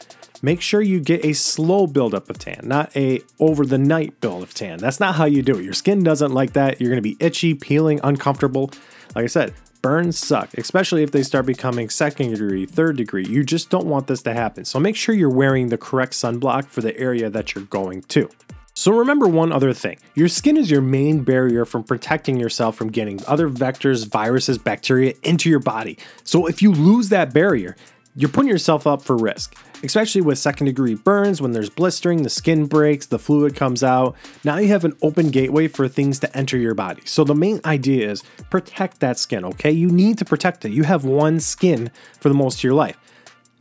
make 0.46 0.62
sure 0.62 0.82
you 0.82 1.00
get 1.00 1.26
a 1.26 1.34
slow 1.34 1.88
buildup 1.88 2.30
of 2.30 2.38
tan, 2.38 2.62
not 2.64 2.96
a 2.96 3.20
over 3.40 3.66
the 3.66 3.80
night 3.80 4.22
build 4.22 4.44
of 4.44 4.54
tan. 4.54 4.78
That's 4.78 5.00
not 5.00 5.16
how 5.16 5.26
you 5.26 5.42
do 5.42 5.58
it. 5.58 5.64
Your 5.64 5.74
skin 5.74 6.04
doesn't 6.04 6.32
like 6.32 6.54
that. 6.54 6.80
You're 6.80 6.92
going 6.92 7.02
to 7.02 7.10
be 7.10 7.18
itchy, 7.20 7.56
peeling, 7.56 8.00
uncomfortable. 8.04 8.72
Like 9.16 9.24
I 9.24 9.28
said, 9.28 9.54
burns 9.86 10.18
suck, 10.18 10.52
especially 10.58 11.04
if 11.04 11.12
they 11.12 11.22
start 11.22 11.46
becoming 11.46 11.92
second 11.92 12.32
degree, 12.32 12.66
third 12.66 12.98
degree. 12.98 13.24
You 13.24 13.44
just 13.44 13.70
don't 13.70 13.86
want 13.86 14.08
this 14.08 14.24
to 14.24 14.34
happen. 14.34 14.66
So 14.66 14.80
make 14.80 14.96
sure 14.96 15.14
you're 15.14 15.30
wearing 15.30 15.70
the 15.70 15.78
correct 15.78 16.14
sunblock 16.14 16.66
for 16.66 16.82
the 16.82 16.98
area 16.98 17.30
that 17.30 17.54
you're 17.54 17.66
going 17.66 18.02
to. 18.02 18.28
So 18.74 18.92
remember 18.92 19.28
one 19.28 19.52
other 19.52 19.74
thing. 19.74 20.00
Your 20.16 20.28
skin 20.28 20.58
is 20.58 20.72
your 20.72 20.82
main 20.82 21.24
barrier 21.24 21.66
from 21.66 21.84
protecting 21.84 22.40
yourself 22.40 22.76
from 22.76 22.90
getting 22.90 23.24
other 23.28 23.48
vectors, 23.48 24.08
viruses, 24.08 24.58
bacteria 24.58 25.14
into 25.22 25.52
your 25.52 25.60
body. 25.60 26.00
So 26.24 26.48
if 26.48 26.64
you 26.64 26.72
lose 26.72 27.10
that 27.10 27.32
barrier, 27.32 27.76
you're 28.16 28.32
putting 28.32 28.50
yourself 28.50 28.88
up 28.88 29.04
for 29.04 29.16
risk, 29.16 29.56
especially 29.84 30.22
with 30.22 30.38
second 30.38 30.66
degree 30.66 30.96
burns. 30.96 31.42
When 31.42 31.52
there's 31.52 31.70
blistering, 31.70 32.24
the 32.24 32.30
skin 32.30 32.66
breaks, 32.66 33.06
the 33.06 33.20
fluid 33.20 33.56
comes 33.56 33.84
out. 33.84 34.16
Now 34.44 34.58
you 34.58 34.68
have 34.70 34.86
an 34.86 34.96
open 35.02 35.30
gateway 35.30 35.68
for 35.68 35.88
things 35.88 36.20
to 36.20 36.38
enter 36.38 36.58
your 36.58 36.74
body. 36.74 37.02
So 37.06 37.24
the 37.24 37.36
main 37.36 37.62
idea 37.66 38.10
is 38.10 38.24
protect 38.50 39.00
that 39.00 39.20
skin, 39.20 39.46
okay? 39.46 39.72
You 39.72 39.90
need 39.90 40.18
to 40.20 40.26
protect 40.26 40.66
it. 40.66 40.72
You 40.72 40.84
have 40.84 41.06
one 41.06 41.40
skin 41.40 41.92
for 42.20 42.30
the 42.30 42.36
most 42.36 42.60
of 42.60 42.64
your 42.64 42.74
life. 42.74 42.98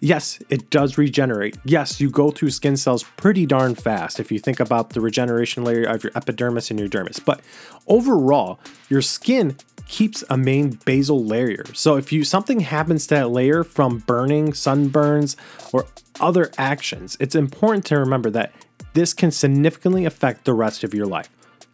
Yes, 0.00 0.38
it 0.50 0.68
does 0.68 0.99
regenerate. 0.99 1.56
Yes, 1.64 1.99
you 2.00 2.11
go 2.11 2.30
through 2.30 2.50
skin 2.50 2.76
cells 2.76 3.04
pretty 3.16 3.47
darn 3.47 3.75
fast 3.75 4.21
if 4.21 4.30
you 4.30 4.38
think 4.38 4.61
about 4.61 4.90
the 4.90 5.00
regeneration 5.00 5.64
layer 5.64 5.85
of 5.85 6.04
your 6.04 6.12
epidermis 6.14 6.71
and 6.71 6.78
your 6.78 6.88
dermis. 6.88 7.25
But 7.25 7.40
overall, 7.87 8.61
your 8.90 9.00
skin 9.00 9.56
keeps 9.87 10.25
a 10.31 10.37
main 10.37 10.79
basal 10.85 11.25
layer. 11.25 11.64
So 11.75 11.97
if 11.97 12.12
you 12.12 12.25
something 12.25 12.61
happens 12.61 13.07
to 13.09 13.14
that 13.17 13.31
layer 13.31 13.64
from 13.64 13.99
burning, 13.99 14.53
sunburns, 14.53 15.37
or 15.73 15.87
other 16.21 16.50
actions, 16.59 17.17
it's 17.21 17.35
important 17.35 17.85
to 17.87 17.99
remember 17.99 18.31
that 18.31 18.53
this 18.95 19.12
can 19.12 19.31
significantly 19.31 20.05
affect 20.05 20.45
the 20.45 20.55
rest 20.55 20.85
of 20.85 20.95
your 20.95 21.07
life. 21.07 21.29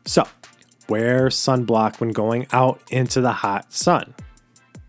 So, 0.06 0.26
wear 0.88 1.28
sunblock 1.28 2.00
when 2.00 2.10
going 2.10 2.46
out 2.52 2.80
into 2.90 3.20
the 3.20 3.32
hot 3.32 3.72
sun. 3.72 4.14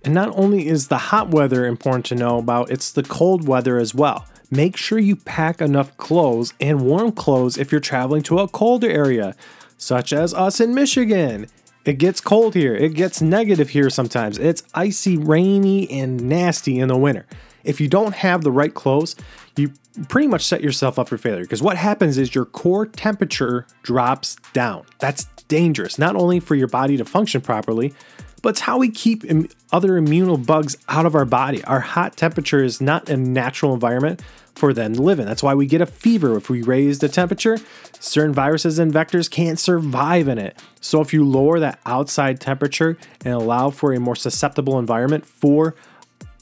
And 0.04 0.14
not 0.14 0.30
only 0.36 0.68
is 0.68 0.88
the 0.88 0.98
hot 0.98 1.30
weather 1.30 1.66
important 1.66 2.06
to 2.08 2.16
know 2.16 2.40
about, 2.40 2.72
it's 2.72 2.92
the 2.92 3.04
cold 3.04 3.48
weather 3.48 3.78
as 3.78 3.94
well. 3.94 4.26
Make 4.50 4.76
sure 4.76 4.98
you 4.98 5.16
pack 5.16 5.62
enough 5.62 5.96
clothes 5.98 6.54
and 6.60 6.82
warm 6.82 7.12
clothes 7.12 7.58
if 7.58 7.72
you're 7.72 7.80
traveling 7.80 8.24
to 8.24 8.40
a 8.40 8.48
colder 8.48 8.90
area, 8.90 9.36
such 9.78 10.12
as 10.12 10.34
us 10.34 10.60
in 10.60 10.74
Michigan. 10.74 11.48
It 11.84 11.98
gets 11.98 12.22
cold 12.22 12.54
here. 12.54 12.76
It 12.76 12.94
gets 12.94 13.22
negative 13.22 13.70
here 13.70 13.90
sometimes. 13.90 14.38
It's 14.38 14.64
icy, 14.74 15.18
rainy, 15.18 15.90
and 15.90 16.22
nasty 16.22 16.80
in 16.80 16.90
the 16.90 16.98
winter. 16.98 17.26
If 17.64 17.82
you 17.82 17.88
don't 17.88 18.14
have 18.14 18.44
the 18.44 18.52
right 18.52 18.74
clothes, 18.74 19.16
you 19.58 19.74
pretty 20.08 20.28
much 20.28 20.46
set 20.46 20.62
yourself 20.62 20.98
up 20.98 21.10
for 21.10 21.18
failure 21.18 21.42
because 21.44 21.62
what 21.62 21.78
happens 21.78 22.18
is 22.18 22.34
your 22.34 22.46
core 22.46 22.86
temperature 22.86 23.66
drops 23.84 24.38
down. 24.54 24.86
That's 25.00 25.26
dangerous, 25.48 25.98
not 25.98 26.16
only 26.16 26.40
for 26.40 26.56
your 26.56 26.68
body 26.68 26.98
to 26.98 27.06
function 27.06 27.42
properly, 27.42 27.94
but 28.42 28.50
it's 28.50 28.62
how 28.62 28.78
we 28.78 28.90
keep 28.90 29.24
Im- 29.26 29.50
other 29.72 29.98
immune 29.98 30.44
bugs 30.44 30.78
out 30.90 31.06
of 31.06 31.16
our 31.16 31.26
body. 31.26 31.64
Our 31.66 31.80
hot 31.80 32.18
temperature 32.18 32.64
is 32.64 32.82
not 32.82 33.10
a 33.10 33.18
natural 33.18 33.74
environment 33.74 34.22
for 34.56 34.74
them 34.74 34.96
to 34.96 35.02
live 35.02 35.20
in. 35.20 35.26
That's 35.26 35.44
why 35.44 35.54
we 35.54 35.66
get 35.66 35.82
a 35.82 35.86
fever 35.86 36.36
if 36.38 36.50
we 36.50 36.62
raise 36.62 37.00
the 37.00 37.10
temperature. 37.10 37.58
Certain 38.00 38.34
viruses 38.34 38.80
and 38.80 38.94
vectors 38.94 39.30
can't 39.30 39.60
survive 39.60 40.28
in 40.28 40.38
it. 40.38 40.58
So 40.82 41.02
if 41.02 41.14
you 41.14 41.26
lower 41.26 41.60
that 41.60 41.80
outside 41.86 42.40
temperature 42.42 42.98
and 43.24 43.34
allow 43.34 43.70
for 43.70 43.94
a 43.94 44.00
more 44.00 44.16
susceptible 44.16 44.78
environment 44.78 45.26
for 45.26 45.76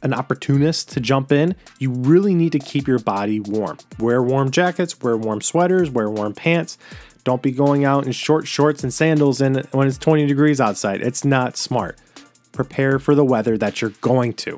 an 0.01 0.13
opportunist 0.13 0.89
to 0.91 0.99
jump 0.99 1.31
in, 1.31 1.55
you 1.77 1.91
really 1.91 2.33
need 2.33 2.53
to 2.53 2.59
keep 2.59 2.87
your 2.87 2.99
body 2.99 3.39
warm. 3.39 3.77
Wear 3.99 4.23
warm 4.23 4.49
jackets, 4.49 4.99
wear 5.01 5.17
warm 5.17 5.41
sweaters, 5.41 5.89
wear 5.89 6.09
warm 6.09 6.33
pants. 6.33 6.77
Don't 7.29 7.43
be 7.43 7.51
going 7.51 7.85
out 7.85 8.07
in 8.07 8.11
short 8.11 8.47
shorts 8.47 8.81
and 8.81 8.91
sandals 8.91 9.39
and 9.39 9.63
when 9.67 9.87
it's 9.87 9.99
20 9.99 10.25
degrees 10.25 10.59
outside. 10.59 10.99
It's 11.03 11.23
not 11.23 11.57
smart. 11.57 11.99
Prepare 12.53 12.97
for 12.97 13.13
the 13.13 13.23
weather 13.23 13.55
that 13.55 13.81
you're 13.81 13.93
going 14.01 14.33
to. 14.33 14.57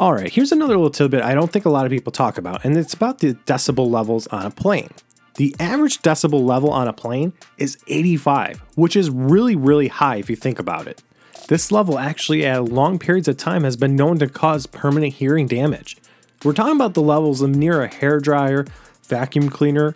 All 0.00 0.12
right, 0.12 0.28
here's 0.28 0.50
another 0.50 0.74
little 0.74 0.90
tidbit 0.90 1.22
I 1.22 1.36
don't 1.36 1.52
think 1.52 1.64
a 1.64 1.70
lot 1.70 1.86
of 1.86 1.92
people 1.92 2.10
talk 2.10 2.38
about, 2.38 2.64
and 2.64 2.76
it's 2.76 2.92
about 2.92 3.20
the 3.20 3.34
decibel 3.46 3.88
levels 3.88 4.26
on 4.26 4.44
a 4.44 4.50
plane. 4.50 4.90
The 5.36 5.54
average 5.60 5.98
decibel 5.98 6.44
level 6.44 6.70
on 6.72 6.88
a 6.88 6.92
plane 6.92 7.34
is 7.56 7.78
85, 7.86 8.60
which 8.74 8.96
is 8.96 9.08
really, 9.08 9.54
really 9.54 9.86
high 9.86 10.16
if 10.16 10.28
you 10.28 10.34
think 10.34 10.58
about 10.58 10.88
it. 10.88 11.04
This 11.46 11.70
level 11.70 12.00
actually, 12.00 12.44
at 12.44 12.64
long 12.64 12.98
periods 12.98 13.28
of 13.28 13.36
time, 13.36 13.62
has 13.62 13.76
been 13.76 13.94
known 13.94 14.18
to 14.18 14.26
cause 14.26 14.66
permanent 14.66 15.12
hearing 15.12 15.46
damage. 15.46 15.98
We're 16.42 16.52
talking 16.52 16.74
about 16.74 16.94
the 16.94 17.00
levels 17.00 17.42
of 17.42 17.54
near 17.54 17.80
a 17.80 17.94
hair 17.94 18.18
dryer, 18.18 18.66
vacuum 19.04 19.50
cleaner, 19.50 19.94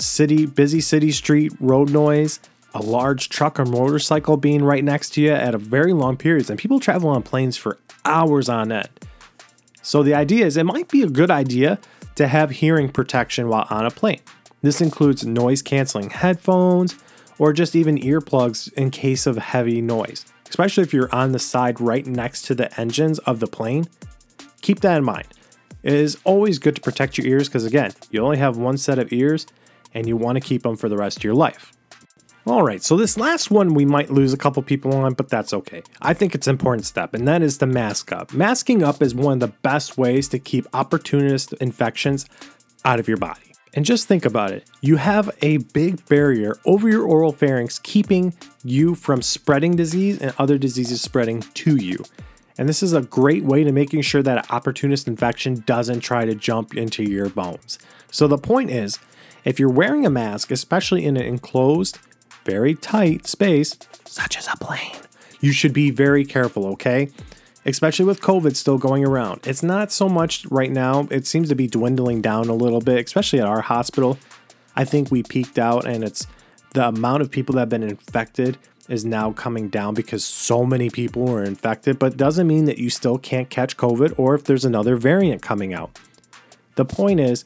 city, 0.00 0.46
busy 0.46 0.80
city 0.80 1.10
street, 1.10 1.52
road 1.60 1.90
noise, 1.90 2.40
a 2.74 2.82
large 2.82 3.28
truck 3.28 3.58
or 3.58 3.64
motorcycle 3.64 4.36
being 4.36 4.62
right 4.62 4.84
next 4.84 5.10
to 5.10 5.20
you 5.20 5.32
at 5.32 5.54
a 5.54 5.58
very 5.58 5.92
long 5.92 6.16
periods, 6.16 6.50
and 6.50 6.58
people 6.58 6.80
travel 6.80 7.10
on 7.10 7.22
planes 7.22 7.56
for 7.56 7.78
hours 8.04 8.48
on 8.48 8.70
end. 8.72 8.88
So 9.82 10.02
the 10.02 10.14
idea 10.14 10.46
is 10.46 10.56
it 10.56 10.64
might 10.64 10.88
be 10.88 11.02
a 11.02 11.08
good 11.08 11.30
idea 11.30 11.78
to 12.16 12.28
have 12.28 12.50
hearing 12.50 12.90
protection 12.90 13.48
while 13.48 13.66
on 13.70 13.86
a 13.86 13.90
plane. 13.90 14.20
This 14.60 14.80
includes 14.80 15.24
noise 15.24 15.62
canceling 15.62 16.10
headphones 16.10 16.96
or 17.38 17.52
just 17.52 17.76
even 17.76 17.96
earplugs 17.96 18.72
in 18.74 18.90
case 18.90 19.26
of 19.26 19.38
heavy 19.38 19.80
noise, 19.80 20.26
especially 20.48 20.82
if 20.82 20.92
you're 20.92 21.14
on 21.14 21.32
the 21.32 21.38
side 21.38 21.80
right 21.80 22.06
next 22.06 22.42
to 22.42 22.54
the 22.54 22.78
engines 22.78 23.18
of 23.20 23.40
the 23.40 23.46
plane. 23.46 23.88
Keep 24.60 24.80
that 24.80 24.98
in 24.98 25.04
mind. 25.04 25.28
It 25.84 25.94
is 25.94 26.18
always 26.24 26.58
good 26.58 26.74
to 26.74 26.82
protect 26.82 27.16
your 27.16 27.26
ears 27.28 27.48
because, 27.48 27.64
again, 27.64 27.92
you 28.10 28.20
only 28.20 28.38
have 28.38 28.56
one 28.56 28.76
set 28.76 28.98
of 28.98 29.12
ears 29.12 29.46
and 29.94 30.06
you 30.06 30.16
want 30.16 30.36
to 30.36 30.40
keep 30.40 30.62
them 30.62 30.76
for 30.76 30.88
the 30.88 30.96
rest 30.96 31.18
of 31.18 31.24
your 31.24 31.34
life. 31.34 31.72
All 32.46 32.62
right, 32.62 32.82
so 32.82 32.96
this 32.96 33.18
last 33.18 33.50
one 33.50 33.74
we 33.74 33.84
might 33.84 34.10
lose 34.10 34.32
a 34.32 34.38
couple 34.38 34.62
people 34.62 34.94
on, 34.94 35.12
but 35.12 35.28
that's 35.28 35.52
okay. 35.52 35.82
I 36.00 36.14
think 36.14 36.34
it's 36.34 36.46
an 36.46 36.54
important 36.54 36.86
step, 36.86 37.12
and 37.12 37.28
that 37.28 37.42
is 37.42 37.58
the 37.58 37.66
mask 37.66 38.10
up. 38.10 38.32
Masking 38.32 38.82
up 38.82 39.02
is 39.02 39.14
one 39.14 39.34
of 39.34 39.40
the 39.40 39.54
best 39.60 39.98
ways 39.98 40.28
to 40.28 40.38
keep 40.38 40.66
opportunist 40.72 41.52
infections 41.54 42.26
out 42.86 42.98
of 42.98 43.06
your 43.06 43.18
body. 43.18 43.48
And 43.74 43.84
just 43.84 44.08
think 44.08 44.24
about 44.24 44.50
it 44.50 44.68
you 44.80 44.96
have 44.96 45.30
a 45.42 45.58
big 45.58 46.04
barrier 46.06 46.58
over 46.64 46.88
your 46.88 47.06
oral 47.06 47.32
pharynx 47.32 47.78
keeping 47.78 48.34
you 48.64 48.94
from 48.94 49.20
spreading 49.20 49.76
disease 49.76 50.18
and 50.18 50.34
other 50.38 50.56
diseases 50.56 51.02
spreading 51.02 51.42
to 51.42 51.76
you. 51.76 52.02
And 52.56 52.68
this 52.68 52.82
is 52.82 52.92
a 52.92 53.02
great 53.02 53.44
way 53.44 53.62
to 53.62 53.70
making 53.70 54.02
sure 54.02 54.22
that 54.22 54.38
an 54.38 54.44
opportunist 54.50 55.06
infection 55.06 55.62
doesn't 55.66 56.00
try 56.00 56.24
to 56.24 56.34
jump 56.34 56.74
into 56.74 57.04
your 57.04 57.28
bones. 57.28 57.78
So 58.10 58.26
the 58.26 58.38
point 58.38 58.70
is, 58.70 58.98
if 59.48 59.58
you're 59.58 59.70
wearing 59.70 60.04
a 60.04 60.10
mask, 60.10 60.50
especially 60.50 61.06
in 61.06 61.16
an 61.16 61.22
enclosed, 61.22 61.98
very 62.44 62.74
tight 62.74 63.26
space, 63.26 63.78
such 64.04 64.36
as 64.36 64.46
a 64.46 64.56
plane, 64.58 65.00
you 65.40 65.52
should 65.52 65.72
be 65.72 65.90
very 65.90 66.22
careful, 66.22 66.66
okay? 66.66 67.08
Especially 67.64 68.04
with 68.04 68.20
COVID 68.20 68.56
still 68.56 68.76
going 68.76 69.06
around. 69.06 69.40
It's 69.46 69.62
not 69.62 69.90
so 69.90 70.06
much 70.06 70.44
right 70.50 70.70
now, 70.70 71.08
it 71.10 71.26
seems 71.26 71.48
to 71.48 71.54
be 71.54 71.66
dwindling 71.66 72.20
down 72.20 72.50
a 72.50 72.54
little 72.54 72.82
bit, 72.82 73.02
especially 73.06 73.40
at 73.40 73.46
our 73.46 73.62
hospital. 73.62 74.18
I 74.76 74.84
think 74.84 75.10
we 75.10 75.22
peaked 75.22 75.58
out, 75.58 75.86
and 75.86 76.04
it's 76.04 76.26
the 76.74 76.86
amount 76.86 77.22
of 77.22 77.30
people 77.30 77.54
that 77.54 77.60
have 77.62 77.68
been 77.70 77.82
infected 77.82 78.58
is 78.86 79.06
now 79.06 79.32
coming 79.32 79.70
down 79.70 79.94
because 79.94 80.26
so 80.26 80.66
many 80.66 80.90
people 80.90 81.24
were 81.24 81.42
infected, 81.42 81.98
but 81.98 82.18
doesn't 82.18 82.46
mean 82.46 82.66
that 82.66 82.76
you 82.76 82.90
still 82.90 83.16
can't 83.16 83.48
catch 83.48 83.78
COVID 83.78 84.12
or 84.18 84.34
if 84.34 84.44
there's 84.44 84.66
another 84.66 84.96
variant 84.96 85.40
coming 85.40 85.72
out. 85.72 85.98
The 86.74 86.84
point 86.84 87.18
is, 87.18 87.44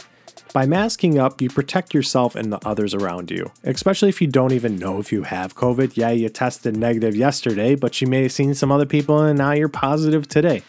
by 0.52 0.66
masking 0.66 1.18
up, 1.18 1.40
you 1.40 1.48
protect 1.48 1.94
yourself 1.94 2.34
and 2.34 2.52
the 2.52 2.60
others 2.66 2.94
around 2.94 3.30
you, 3.30 3.50
especially 3.64 4.10
if 4.10 4.20
you 4.20 4.26
don't 4.26 4.52
even 4.52 4.76
know 4.76 4.98
if 4.98 5.10
you 5.10 5.22
have 5.22 5.54
COVID. 5.54 5.96
Yeah, 5.96 6.10
you 6.10 6.28
tested 6.28 6.76
negative 6.76 7.16
yesterday, 7.16 7.74
but 7.74 8.00
you 8.00 8.06
may 8.06 8.22
have 8.24 8.32
seen 8.32 8.54
some 8.54 8.70
other 8.70 8.86
people 8.86 9.18
and 9.20 9.38
now 9.38 9.52
you're 9.52 9.68
positive 9.68 10.28
today. 10.28 10.62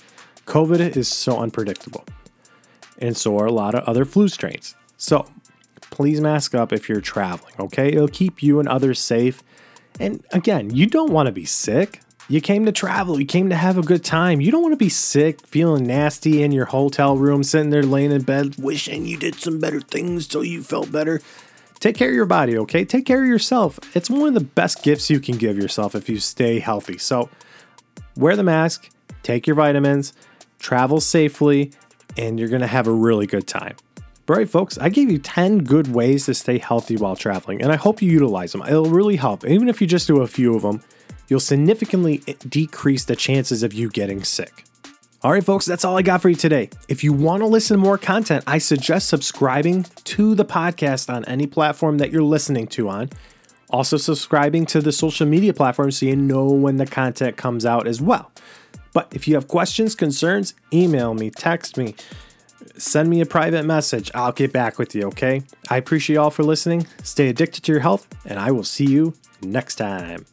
COVID 0.45 0.95
is 0.95 1.07
so 1.07 1.37
unpredictable, 1.37 2.05
and 2.97 3.15
so 3.15 3.37
are 3.39 3.45
a 3.45 3.51
lot 3.51 3.75
of 3.75 3.83
other 3.83 4.05
flu 4.05 4.27
strains. 4.27 4.75
So 4.97 5.27
please 5.89 6.21
mask 6.21 6.55
up 6.55 6.73
if 6.73 6.89
you're 6.89 7.01
traveling, 7.01 7.53
okay? 7.59 7.89
It'll 7.89 8.07
keep 8.07 8.41
you 8.41 8.59
and 8.59 8.67
others 8.67 8.99
safe. 8.99 9.43
And 9.99 10.25
again, 10.31 10.69
you 10.69 10.87
don't 10.87 11.11
want 11.11 11.27
to 11.27 11.31
be 11.31 11.45
sick. 11.45 12.01
You 12.29 12.39
came 12.39 12.65
to 12.65 12.71
travel, 12.71 13.19
you 13.19 13.25
came 13.25 13.49
to 13.49 13.55
have 13.55 13.77
a 13.77 13.81
good 13.81 14.03
time. 14.03 14.39
You 14.39 14.49
don't 14.49 14.61
want 14.61 14.71
to 14.71 14.77
be 14.77 14.87
sick, 14.87 15.45
feeling 15.45 15.85
nasty 15.85 16.41
in 16.41 16.53
your 16.53 16.65
hotel 16.65 17.17
room, 17.17 17.43
sitting 17.43 17.69
there 17.69 17.83
laying 17.83 18.13
in 18.13 18.21
bed, 18.21 18.55
wishing 18.57 19.05
you 19.05 19.17
did 19.17 19.35
some 19.35 19.59
better 19.59 19.81
things 19.81 20.25
till 20.25 20.45
you 20.45 20.63
felt 20.63 20.89
better. 20.89 21.21
Take 21.81 21.97
care 21.97 22.07
of 22.07 22.15
your 22.15 22.25
body, 22.25 22.57
okay? 22.59 22.85
Take 22.85 23.05
care 23.05 23.21
of 23.21 23.27
yourself. 23.27 23.77
It's 23.93 24.09
one 24.09 24.29
of 24.29 24.33
the 24.35 24.39
best 24.39 24.83
gifts 24.83 25.09
you 25.09 25.19
can 25.19 25.37
give 25.37 25.57
yourself 25.57 25.95
if 25.95 26.07
you 26.07 26.17
stay 26.21 26.59
healthy. 26.59 26.97
So 26.97 27.29
wear 28.15 28.37
the 28.37 28.43
mask, 28.43 28.89
take 29.21 29.45
your 29.45 29.57
vitamins, 29.57 30.13
travel 30.59 31.01
safely, 31.01 31.73
and 32.17 32.39
you're 32.39 32.47
going 32.47 32.61
to 32.61 32.67
have 32.67 32.87
a 32.87 32.91
really 32.91 33.27
good 33.27 33.47
time. 33.47 33.75
All 34.29 34.37
right, 34.37 34.49
folks, 34.49 34.77
I 34.77 34.87
gave 34.87 35.11
you 35.11 35.17
10 35.17 35.65
good 35.65 35.93
ways 35.93 36.27
to 36.27 36.33
stay 36.33 36.57
healthy 36.57 36.95
while 36.95 37.17
traveling, 37.17 37.61
and 37.61 37.69
I 37.69 37.75
hope 37.75 38.01
you 38.01 38.09
utilize 38.09 38.53
them. 38.53 38.61
It'll 38.61 38.85
really 38.85 39.17
help. 39.17 39.45
Even 39.45 39.67
if 39.67 39.81
you 39.81 39.87
just 39.87 40.07
do 40.07 40.21
a 40.21 40.27
few 40.27 40.55
of 40.55 40.61
them, 40.61 40.81
you'll 41.33 41.39
significantly 41.39 42.21
eh, 42.27 42.35
decrease 42.47 43.05
the 43.05 43.15
chances 43.15 43.63
of 43.63 43.73
you 43.73 43.89
getting 43.89 44.23
sick. 44.23 44.65
All 45.23 45.31
right, 45.31 45.43
folks, 45.43 45.65
that's 45.65 45.83
all 45.83 45.97
I 45.97 46.03
got 46.03 46.21
for 46.21 46.29
you 46.29 46.35
today. 46.35 46.69
If 46.87 47.03
you 47.03 47.11
want 47.11 47.41
to 47.41 47.47
listen 47.47 47.75
to 47.75 47.81
more 47.81 47.97
content, 47.97 48.43
I 48.45 48.59
suggest 48.59 49.09
subscribing 49.09 49.87
to 50.03 50.35
the 50.35 50.45
podcast 50.45 51.11
on 51.11 51.25
any 51.25 51.47
platform 51.47 51.97
that 51.97 52.11
you're 52.11 52.21
listening 52.21 52.67
to 52.67 52.87
on. 52.87 53.09
Also, 53.71 53.97
subscribing 53.97 54.67
to 54.67 54.79
the 54.79 54.91
social 54.91 55.25
media 55.25 55.55
platforms 55.55 55.97
so 55.97 56.05
you 56.05 56.15
know 56.15 56.45
when 56.51 56.77
the 56.77 56.85
content 56.85 57.35
comes 57.35 57.65
out 57.65 57.87
as 57.87 57.99
well. 57.99 58.31
But 58.93 59.07
if 59.11 59.27
you 59.27 59.33
have 59.33 59.47
questions, 59.47 59.95
concerns, 59.95 60.53
email 60.71 61.15
me, 61.15 61.31
text 61.31 61.77
me, 61.77 61.95
send 62.77 63.09
me 63.09 63.21
a 63.21 63.25
private 63.25 63.65
message. 63.65 64.11
I'll 64.13 64.33
get 64.33 64.53
back 64.53 64.77
with 64.77 64.93
you, 64.93 65.07
okay? 65.07 65.41
I 65.67 65.77
appreciate 65.77 66.13
you 66.13 66.21
all 66.21 66.29
for 66.29 66.43
listening. 66.43 66.85
Stay 67.01 67.29
addicted 67.29 67.63
to 67.63 67.71
your 67.71 67.81
health, 67.81 68.07
and 68.23 68.37
I 68.37 68.51
will 68.51 68.63
see 68.63 68.85
you 68.85 69.15
next 69.41 69.77
time. 69.77 70.27